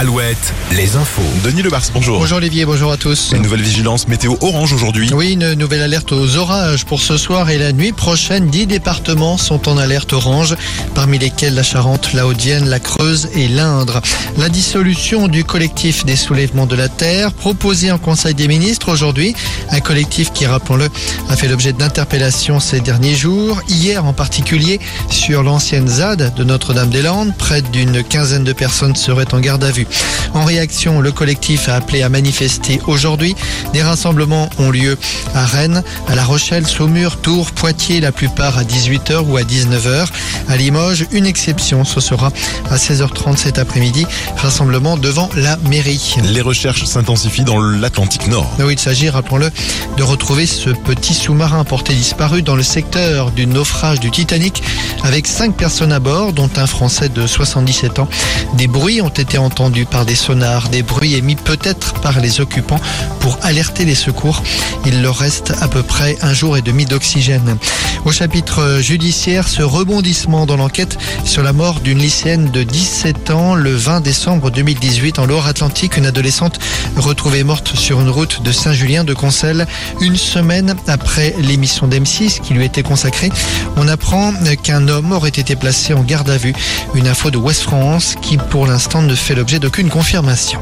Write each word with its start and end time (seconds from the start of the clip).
Alouette, 0.00 0.54
les 0.72 0.96
infos. 0.96 1.20
Denis 1.44 1.60
Lebars, 1.60 1.82
bonjour. 1.92 2.20
Bonjour 2.20 2.38
Olivier, 2.38 2.64
bonjour 2.64 2.90
à 2.90 2.96
tous. 2.96 3.32
Une 3.34 3.42
nouvelle 3.42 3.60
vigilance 3.60 4.08
météo 4.08 4.34
orange 4.40 4.72
aujourd'hui. 4.72 5.10
Oui, 5.12 5.32
une 5.32 5.52
nouvelle 5.52 5.82
alerte 5.82 6.12
aux 6.12 6.38
orages 6.38 6.86
pour 6.86 7.02
ce 7.02 7.18
soir 7.18 7.50
et 7.50 7.58
la 7.58 7.72
nuit 7.72 7.92
prochaine. 7.92 8.48
Dix 8.48 8.66
départements 8.66 9.36
sont 9.36 9.68
en 9.68 9.76
alerte 9.76 10.14
orange, 10.14 10.56
parmi 10.94 11.18
lesquels 11.18 11.52
la 11.52 11.62
Charente, 11.62 12.14
la 12.14 12.26
Haute-Vienne, 12.26 12.66
la 12.66 12.80
Creuse 12.80 13.28
et 13.34 13.46
l'Indre. 13.46 14.00
La 14.38 14.48
dissolution 14.48 15.28
du 15.28 15.44
collectif 15.44 16.06
des 16.06 16.16
soulèvements 16.16 16.64
de 16.64 16.76
la 16.76 16.88
Terre, 16.88 17.30
proposée 17.34 17.92
en 17.92 17.98
Conseil 17.98 18.32
des 18.32 18.48
ministres 18.48 18.90
aujourd'hui. 18.90 19.34
Un 19.68 19.80
collectif 19.80 20.32
qui, 20.32 20.46
rappelons-le, 20.46 20.88
a 21.28 21.36
fait 21.36 21.48
l'objet 21.48 21.74
d'interpellations 21.74 22.58
ces 22.58 22.80
derniers 22.80 23.16
jours. 23.16 23.60
Hier 23.68 24.02
en 24.06 24.14
particulier, 24.14 24.80
sur 25.10 25.42
l'ancienne 25.42 25.88
ZAD 25.88 26.32
de 26.36 26.42
Notre-Dame-des-Landes, 26.42 27.36
près 27.36 27.60
d'une 27.60 28.02
quinzaine 28.02 28.44
de 28.44 28.54
personnes 28.54 28.96
seraient 28.96 29.34
en 29.34 29.40
garde 29.40 29.62
à 29.62 29.70
vue. 29.70 29.88
En 30.34 30.44
réaction, 30.44 31.00
le 31.00 31.12
collectif 31.12 31.68
a 31.68 31.76
appelé 31.76 32.02
à 32.02 32.08
manifester 32.08 32.80
aujourd'hui. 32.86 33.34
Des 33.72 33.82
rassemblements 33.82 34.48
ont 34.58 34.70
lieu 34.70 34.96
à 35.34 35.44
Rennes, 35.44 35.82
à 36.08 36.14
La 36.14 36.24
Rochelle, 36.24 36.66
Saumur, 36.66 37.16
Tours, 37.18 37.50
Poitiers, 37.52 38.00
la 38.00 38.12
plupart 38.12 38.58
à 38.58 38.62
18h 38.62 39.20
ou 39.26 39.36
à 39.36 39.42
19h. 39.42 40.06
À 40.50 40.56
Limoges, 40.56 41.06
une 41.12 41.26
exception, 41.26 41.84
ce 41.84 42.00
sera 42.00 42.32
à 42.70 42.76
16h30 42.76 43.36
cet 43.36 43.60
après-midi. 43.60 44.04
Rassemblement 44.36 44.96
devant 44.96 45.30
la 45.36 45.56
mairie. 45.58 46.16
Les 46.24 46.40
recherches 46.40 46.84
s'intensifient 46.86 47.44
dans 47.44 47.60
l'Atlantique 47.60 48.26
Nord. 48.26 48.50
Oui, 48.58 48.72
il 48.72 48.78
s'agit, 48.80 49.08
rappelons-le, 49.10 49.52
de 49.96 50.02
retrouver 50.02 50.46
ce 50.46 50.70
petit 50.70 51.14
sous-marin 51.14 51.62
porté 51.62 51.94
disparu 51.94 52.42
dans 52.42 52.56
le 52.56 52.64
secteur 52.64 53.30
du 53.30 53.46
naufrage 53.46 54.00
du 54.00 54.10
Titanic 54.10 54.60
avec 55.04 55.28
cinq 55.28 55.56
personnes 55.56 55.92
à 55.92 56.00
bord, 56.00 56.32
dont 56.32 56.50
un 56.56 56.66
Français 56.66 57.08
de 57.08 57.28
77 57.28 58.00
ans. 58.00 58.08
Des 58.54 58.66
bruits 58.66 59.00
ont 59.00 59.08
été 59.08 59.38
entendus 59.38 59.86
par 59.86 60.04
des 60.04 60.16
sonars, 60.16 60.68
des 60.68 60.82
bruits 60.82 61.14
émis 61.14 61.36
peut-être 61.36 61.94
par 62.00 62.18
les 62.18 62.40
occupants 62.40 62.80
pour 63.20 63.38
alerter 63.42 63.84
les 63.84 63.94
secours. 63.94 64.42
Il 64.84 65.00
leur 65.00 65.16
reste 65.16 65.52
à 65.60 65.68
peu 65.68 65.84
près 65.84 66.18
un 66.22 66.34
jour 66.34 66.56
et 66.56 66.62
demi 66.62 66.86
d'oxygène. 66.86 67.56
Au 68.04 68.10
chapitre 68.10 68.78
judiciaire, 68.80 69.46
ce 69.46 69.62
rebondissement 69.62 70.39
dans 70.46 70.56
l'enquête 70.56 70.98
sur 71.24 71.42
la 71.42 71.52
mort 71.52 71.80
d'une 71.80 71.98
lycéenne 71.98 72.50
de 72.50 72.62
17 72.62 73.30
ans 73.30 73.54
le 73.54 73.74
20 73.74 74.00
décembre 74.00 74.50
2018 74.50 75.18
en 75.18 75.26
Loire-Atlantique, 75.26 75.96
une 75.96 76.06
adolescente 76.06 76.58
retrouvée 76.96 77.44
morte 77.44 77.74
sur 77.76 78.00
une 78.00 78.08
route 78.08 78.42
de 78.42 78.52
Saint-Julien 78.52 79.04
de 79.04 79.14
Concelles 79.14 79.66
une 80.00 80.16
semaine 80.16 80.74
après 80.86 81.34
l'émission 81.38 81.88
d'M6 81.88 82.40
qui 82.40 82.54
lui 82.54 82.64
était 82.64 82.82
consacrée. 82.82 83.30
On 83.76 83.88
apprend 83.88 84.32
qu'un 84.62 84.88
homme 84.88 85.12
aurait 85.12 85.28
été 85.28 85.56
placé 85.56 85.94
en 85.94 86.02
garde 86.02 86.30
à 86.30 86.36
vue. 86.36 86.54
Une 86.94 87.08
info 87.08 87.30
de 87.30 87.38
West 87.38 87.62
France 87.62 88.16
qui 88.20 88.36
pour 88.36 88.66
l'instant 88.66 89.02
ne 89.02 89.14
fait 89.14 89.34
l'objet 89.34 89.58
d'aucune 89.58 89.88
confirmation. 89.88 90.60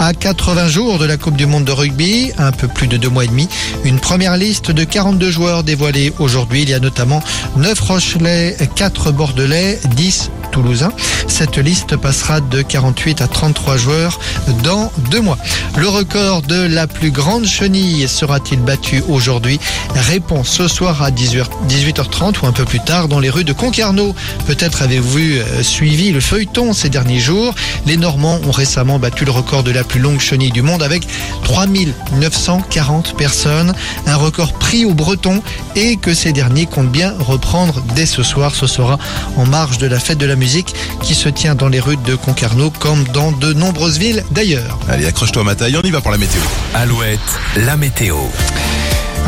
À 0.00 0.14
80 0.14 0.68
jours 0.68 0.98
de 0.98 1.06
la 1.06 1.16
Coupe 1.16 1.36
du 1.36 1.46
Monde 1.46 1.64
de 1.64 1.72
rugby, 1.72 2.30
un 2.38 2.52
peu 2.52 2.68
plus 2.68 2.86
de 2.86 2.96
deux 2.96 3.08
mois 3.08 3.24
et 3.24 3.28
demi, 3.28 3.48
une 3.84 3.98
première 3.98 4.36
liste 4.36 4.70
de 4.70 4.84
42 4.84 5.30
joueurs 5.30 5.64
dévoilée 5.64 6.12
aujourd'hui. 6.20 6.62
Il 6.62 6.70
y 6.70 6.74
a 6.74 6.78
notamment 6.78 7.20
9 7.56 7.80
Rochelais, 7.80 8.56
4 8.76 9.10
Bordelais, 9.10 9.80
10 9.96 10.30
Toulousains. 10.58 10.90
Cette 11.28 11.56
liste 11.56 11.96
passera 11.96 12.40
de 12.40 12.62
48 12.62 13.20
à 13.20 13.28
33 13.28 13.76
joueurs 13.76 14.18
dans 14.64 14.90
deux 15.12 15.20
mois. 15.20 15.38
Le 15.76 15.86
record 15.86 16.42
de 16.42 16.60
la 16.66 16.88
plus 16.88 17.12
grande 17.12 17.46
chenille 17.46 18.08
sera-t-il 18.08 18.58
battu 18.60 19.04
aujourd'hui? 19.08 19.60
Réponse 19.94 20.48
ce 20.48 20.66
soir 20.66 21.00
à 21.00 21.12
18h30 21.12 22.42
ou 22.42 22.46
un 22.46 22.52
peu 22.52 22.64
plus 22.64 22.80
tard 22.80 23.06
dans 23.06 23.20
les 23.20 23.30
rues 23.30 23.44
de 23.44 23.52
Concarneau. 23.52 24.16
Peut-être 24.48 24.82
avez-vous 24.82 25.18
euh, 25.18 25.62
suivi 25.62 26.10
le 26.10 26.18
feuilleton 26.18 26.72
ces 26.72 26.88
derniers 26.88 27.20
jours. 27.20 27.54
Les 27.86 27.96
Normands 27.96 28.40
ont 28.44 28.50
récemment 28.50 28.98
battu 28.98 29.24
le 29.24 29.30
record 29.30 29.62
de 29.62 29.70
la 29.70 29.84
plus 29.84 30.00
longue 30.00 30.18
chenille 30.18 30.50
du 30.50 30.62
monde 30.62 30.82
avec 30.82 31.06
3940 31.44 33.16
personnes. 33.16 33.72
Un 34.08 34.16
record 34.16 34.54
pris 34.54 34.84
aux 34.84 34.94
Bretons 34.94 35.40
et 35.76 35.96
que 35.98 36.14
ces 36.14 36.32
derniers 36.32 36.66
comptent 36.66 36.90
bien 36.90 37.14
reprendre 37.20 37.80
dès 37.94 38.06
ce 38.06 38.24
soir. 38.24 38.56
Ce 38.56 38.66
sera 38.66 38.98
en 39.36 39.46
marge 39.46 39.78
de 39.78 39.86
la 39.86 40.00
fête 40.00 40.18
de 40.18 40.26
la 40.26 40.34
musique 40.48 40.74
qui 41.02 41.14
se 41.14 41.28
tient 41.28 41.54
dans 41.54 41.68
les 41.68 41.78
rues 41.78 41.98
de 42.06 42.14
Concarneau 42.14 42.70
comme 42.70 43.04
dans 43.08 43.32
de 43.32 43.52
nombreuses 43.52 43.98
villes 43.98 44.24
d'ailleurs. 44.30 44.78
Allez, 44.88 45.04
accroche-toi 45.04 45.44
ma 45.44 45.54
taille, 45.54 45.76
on 45.76 45.82
y 45.82 45.90
va 45.90 46.00
pour 46.00 46.10
la 46.10 46.16
météo. 46.16 46.40
Alouette, 46.72 47.20
la 47.54 47.76
météo. 47.76 48.16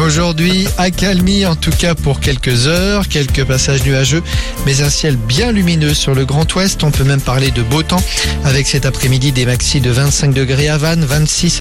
Aujourd'hui, 0.02 0.66
accalmie 0.78 1.44
en 1.44 1.56
tout 1.56 1.72
cas 1.72 1.94
pour 1.94 2.20
quelques 2.20 2.66
heures, 2.66 3.06
quelques 3.06 3.44
passages 3.44 3.84
nuageux, 3.84 4.22
mais 4.64 4.80
un 4.80 4.88
ciel 4.88 5.16
bien 5.16 5.52
lumineux 5.52 5.92
sur 5.92 6.14
le 6.14 6.24
Grand 6.24 6.50
Ouest. 6.54 6.82
On 6.84 6.90
peut 6.90 7.04
même 7.04 7.20
parler 7.20 7.50
de 7.50 7.62
beau 7.62 7.82
temps 7.82 8.02
avec 8.44 8.66
cet 8.66 8.86
après-midi 8.86 9.30
des 9.32 9.44
maxis 9.44 9.82
de 9.82 9.90
25 9.90 10.32
degrés 10.32 10.70
à 10.70 10.78
Vannes, 10.78 11.04
26 11.04 11.50